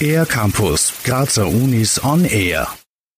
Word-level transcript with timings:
Air 0.00 0.26
Campus, 0.26 0.92
Grazer 1.04 1.46
Unis 1.46 2.02
on 2.04 2.24
Air. 2.24 2.68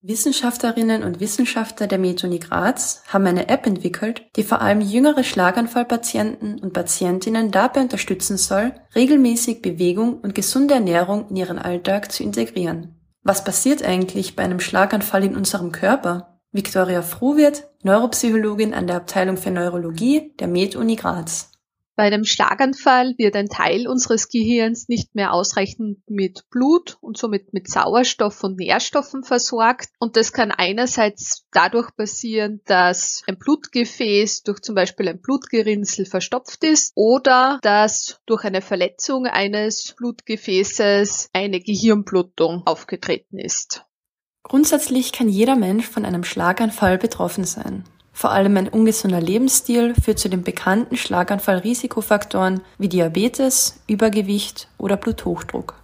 Wissenschaftlerinnen 0.00 1.02
und 1.02 1.18
Wissenschaftler 1.18 1.88
der 1.88 1.98
MedUni 1.98 2.38
Graz 2.38 3.02
haben 3.08 3.26
eine 3.26 3.48
App 3.48 3.66
entwickelt, 3.66 4.22
die 4.36 4.44
vor 4.44 4.62
allem 4.62 4.80
jüngere 4.80 5.24
Schlaganfallpatienten 5.24 6.60
und 6.60 6.72
Patientinnen 6.72 7.50
dabei 7.50 7.80
unterstützen 7.82 8.36
soll, 8.36 8.72
regelmäßig 8.94 9.60
Bewegung 9.60 10.20
und 10.20 10.34
gesunde 10.34 10.74
Ernährung 10.74 11.28
in 11.30 11.36
ihren 11.36 11.58
Alltag 11.58 12.12
zu 12.12 12.22
integrieren. 12.22 12.94
Was 13.22 13.42
passiert 13.42 13.82
eigentlich 13.82 14.36
bei 14.36 14.44
einem 14.44 14.60
Schlaganfall 14.60 15.24
in 15.24 15.36
unserem 15.36 15.72
Körper? 15.72 16.38
Viktoria 16.52 17.02
Fruhwirt, 17.02 17.64
Neuropsychologin 17.82 18.72
an 18.72 18.86
der 18.86 18.96
Abteilung 18.96 19.36
für 19.36 19.50
Neurologie 19.50 20.32
der 20.38 20.48
MedUni 20.48 20.96
Graz. 20.96 21.50
Bei 21.98 22.04
einem 22.04 22.24
Schlaganfall 22.24 23.14
wird 23.18 23.34
ein 23.34 23.48
Teil 23.48 23.88
unseres 23.88 24.28
Gehirns 24.28 24.86
nicht 24.86 25.16
mehr 25.16 25.32
ausreichend 25.32 25.98
mit 26.08 26.48
Blut 26.48 26.96
und 27.00 27.18
somit 27.18 27.52
mit 27.52 27.68
Sauerstoff 27.68 28.44
und 28.44 28.56
Nährstoffen 28.56 29.24
versorgt. 29.24 29.88
Und 29.98 30.14
das 30.14 30.32
kann 30.32 30.52
einerseits 30.52 31.48
dadurch 31.50 31.90
passieren, 31.96 32.60
dass 32.66 33.24
ein 33.26 33.36
Blutgefäß 33.36 34.44
durch 34.44 34.60
zum 34.60 34.76
Beispiel 34.76 35.08
ein 35.08 35.20
Blutgerinnsel 35.20 36.06
verstopft 36.06 36.62
ist 36.62 36.92
oder 36.94 37.58
dass 37.62 38.20
durch 38.26 38.44
eine 38.44 38.62
Verletzung 38.62 39.26
eines 39.26 39.96
Blutgefäßes 39.96 41.30
eine 41.32 41.58
Gehirnblutung 41.58 42.62
aufgetreten 42.64 43.40
ist. 43.40 43.84
Grundsätzlich 44.44 45.10
kann 45.10 45.28
jeder 45.28 45.56
Mensch 45.56 45.88
von 45.88 46.04
einem 46.04 46.22
Schlaganfall 46.22 46.96
betroffen 46.96 47.42
sein. 47.42 47.82
Vor 48.18 48.32
allem 48.32 48.56
ein 48.56 48.68
ungesunder 48.68 49.20
Lebensstil 49.20 49.94
führt 49.94 50.18
zu 50.18 50.28
den 50.28 50.42
bekannten 50.42 50.96
Schlaganfallrisikofaktoren 50.96 52.62
wie 52.76 52.88
Diabetes, 52.88 53.78
Übergewicht 53.86 54.66
oder 54.76 54.96
Bluthochdruck. 54.96 55.74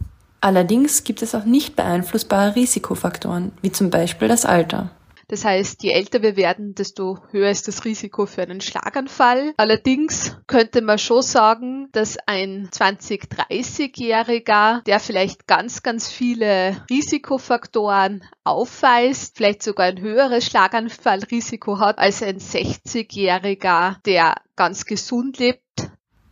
Allerdings 0.40 1.04
gibt 1.04 1.22
es 1.22 1.36
auch 1.36 1.44
nicht 1.44 1.76
beeinflussbare 1.76 2.56
Risikofaktoren, 2.56 3.52
wie 3.62 3.70
zum 3.70 3.88
Beispiel 3.88 4.26
das 4.26 4.46
Alter. 4.46 4.90
Das 5.28 5.44
heißt, 5.44 5.82
je 5.82 5.90
älter 5.90 6.22
wir 6.22 6.36
werden, 6.36 6.74
desto 6.74 7.18
höher 7.30 7.50
ist 7.50 7.68
das 7.68 7.84
Risiko 7.84 8.26
für 8.26 8.42
einen 8.42 8.60
Schlaganfall. 8.60 9.54
Allerdings 9.56 10.36
könnte 10.46 10.82
man 10.82 10.98
schon 10.98 11.22
sagen, 11.22 11.88
dass 11.92 12.18
ein 12.26 12.68
20-, 12.70 13.28
30-Jähriger, 13.28 14.82
der 14.84 15.00
vielleicht 15.00 15.46
ganz, 15.46 15.82
ganz 15.82 16.10
viele 16.10 16.76
Risikofaktoren 16.90 18.24
aufweist, 18.44 19.36
vielleicht 19.36 19.62
sogar 19.62 19.86
ein 19.86 20.00
höheres 20.00 20.46
Schlaganfallrisiko 20.46 21.78
hat 21.78 21.98
als 21.98 22.22
ein 22.22 22.38
60-Jähriger, 22.38 23.96
der 24.04 24.34
ganz 24.56 24.84
gesund 24.84 25.38
lebt. 25.38 25.60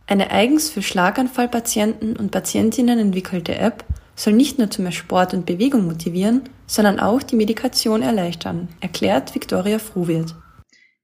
Eine 0.05 0.31
eigens 0.31 0.69
für 0.69 0.81
Schlaganfallpatienten 0.81 2.17
und 2.17 2.31
Patientinnen 2.31 2.99
entwickelte 2.99 3.55
App 3.55 3.85
soll 4.15 4.33
nicht 4.33 4.59
nur 4.59 4.69
zu 4.69 4.81
mehr 4.81 4.91
Sport 4.91 5.33
und 5.33 5.45
Bewegung 5.45 5.85
motivieren, 5.85 6.41
sondern 6.67 6.99
auch 6.99 7.23
die 7.23 7.35
Medikation 7.35 8.01
erleichtern, 8.01 8.67
erklärt 8.79 9.35
Viktoria 9.35 9.79
Fruhwirt. 9.79 10.35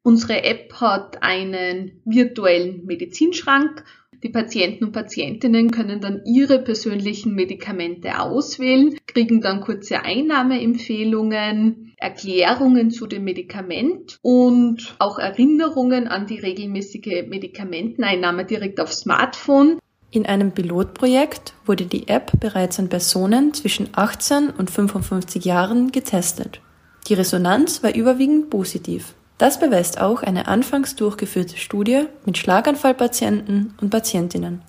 Unsere 0.02 0.44
App 0.44 0.74
hat 0.76 1.22
einen 1.22 2.02
virtuellen 2.06 2.86
Medizinschrank. 2.86 3.84
Die 4.24 4.30
Patienten 4.30 4.86
und 4.86 4.92
Patientinnen 4.92 5.72
können 5.72 6.02
dann 6.02 6.22
ihre 6.26 6.60
persönlichen 6.60 7.36
Medikamente 7.36 8.20
auswählen, 8.20 8.98
kriegen 9.08 9.40
dann 9.40 9.62
kurze 9.62 10.04
Einnahmeempfehlungen, 10.04 11.94
Erklärungen 11.98 12.92
zu 12.92 13.08
dem 13.08 13.24
Medikament 13.24 14.20
und 14.22 14.96
auch 15.00 15.20
Erinnerungen 15.20 16.08
an 16.08 16.28
die 16.28 16.40
regelmäßige 16.40 17.28
Medikamenteneinnahme 17.28 18.46
direkt 18.46 18.80
auf 18.80 18.92
Smartphone. 18.94 19.79
In 20.12 20.26
einem 20.26 20.52
Pilotprojekt 20.52 21.54
wurde 21.66 21.86
die 21.86 22.08
App 22.08 22.32
bereits 22.40 22.80
an 22.80 22.90
Personen 22.90 23.54
zwischen 23.54 23.90
18 23.94 24.50
und 24.50 24.72
55 24.72 25.46
Jahren 25.46 25.92
getestet. 25.92 26.62
Die 27.08 27.14
Resonanz 27.14 27.84
war 27.84 27.94
überwiegend 27.94 28.50
positiv. 28.50 29.14
Das 29.38 29.60
beweist 29.60 30.02
auch 30.02 30.24
eine 30.24 30.48
anfangs 30.48 30.96
durchgeführte 30.96 31.58
Studie 31.58 32.06
mit 32.26 32.38
Schlaganfallpatienten 32.38 33.76
und 33.80 33.90
Patientinnen. 33.92 34.64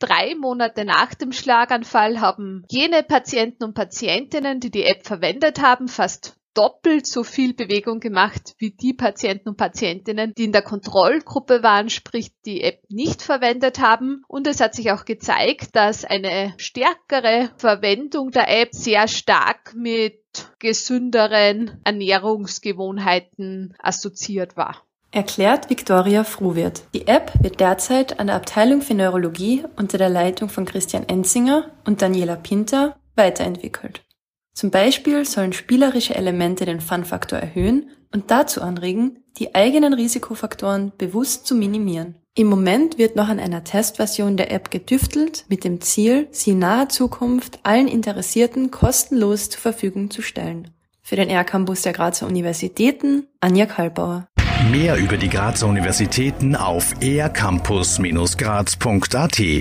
Drei 0.00 0.34
Monate 0.34 0.84
nach 0.84 1.14
dem 1.14 1.30
Schlaganfall 1.30 2.20
haben 2.20 2.64
jene 2.68 3.04
Patienten 3.04 3.62
und 3.62 3.74
Patientinnen, 3.74 4.58
die 4.58 4.72
die 4.72 4.82
App 4.82 5.06
verwendet 5.06 5.62
haben, 5.62 5.86
fast 5.86 6.36
doppelt 6.54 7.06
so 7.06 7.24
viel 7.24 7.54
Bewegung 7.54 8.00
gemacht 8.00 8.54
wie 8.58 8.70
die 8.70 8.92
Patienten 8.92 9.50
und 9.50 9.56
Patientinnen, 9.56 10.32
die 10.36 10.44
in 10.44 10.52
der 10.52 10.62
Kontrollgruppe 10.62 11.62
waren, 11.62 11.90
sprich 11.90 12.30
die 12.44 12.62
App 12.62 12.80
nicht 12.88 13.22
verwendet 13.22 13.80
haben. 13.80 14.22
Und 14.28 14.46
es 14.46 14.60
hat 14.60 14.74
sich 14.74 14.92
auch 14.92 15.04
gezeigt, 15.04 15.74
dass 15.74 16.04
eine 16.04 16.54
stärkere 16.56 17.50
Verwendung 17.56 18.30
der 18.30 18.48
App 18.48 18.68
sehr 18.72 19.08
stark 19.08 19.74
mit 19.74 20.20
gesünderen 20.58 21.80
Ernährungsgewohnheiten 21.84 23.74
assoziiert 23.78 24.56
war. 24.56 24.82
Erklärt 25.10 25.68
Viktoria 25.68 26.24
Fruhwirt. 26.24 26.84
Die 26.94 27.06
App 27.06 27.32
wird 27.42 27.60
derzeit 27.60 28.18
an 28.18 28.28
der 28.28 28.36
Abteilung 28.36 28.80
für 28.80 28.94
Neurologie 28.94 29.64
unter 29.76 29.98
der 29.98 30.08
Leitung 30.08 30.48
von 30.48 30.64
Christian 30.64 31.06
Enzinger 31.06 31.70
und 31.84 32.00
Daniela 32.00 32.36
Pinter 32.36 32.96
weiterentwickelt. 33.14 34.02
Zum 34.54 34.70
Beispiel 34.70 35.24
sollen 35.24 35.52
spielerische 35.52 36.14
Elemente 36.14 36.66
den 36.66 36.80
Fun-Faktor 36.80 37.38
erhöhen 37.38 37.90
und 38.12 38.30
dazu 38.30 38.60
anregen, 38.60 39.18
die 39.38 39.54
eigenen 39.54 39.94
Risikofaktoren 39.94 40.92
bewusst 40.98 41.46
zu 41.46 41.54
minimieren. 41.54 42.16
Im 42.34 42.46
Moment 42.46 42.98
wird 42.98 43.16
noch 43.16 43.28
an 43.28 43.38
einer 43.38 43.64
Testversion 43.64 44.36
der 44.36 44.52
App 44.52 44.70
getüftelt, 44.70 45.44
mit 45.48 45.64
dem 45.64 45.80
Ziel, 45.80 46.28
sie 46.30 46.52
in 46.52 46.60
naher 46.60 46.88
Zukunft 46.88 47.60
allen 47.62 47.88
Interessierten 47.88 48.70
kostenlos 48.70 49.50
zur 49.50 49.60
Verfügung 49.60 50.10
zu 50.10 50.22
stellen. 50.22 50.70
Für 51.02 51.16
den 51.16 51.28
R-Campus 51.28 51.82
der 51.82 51.92
Grazer 51.92 52.26
Universitäten, 52.26 53.26
Anja 53.40 53.66
Kalbauer. 53.66 54.28
Mehr 54.70 54.96
über 54.96 55.16
die 55.16 55.28
Grazer 55.28 55.66
Universitäten 55.66 56.56
auf 56.56 56.94
ercampus-graz.at 57.02 59.60